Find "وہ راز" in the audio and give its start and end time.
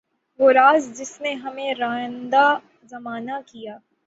0.39-0.83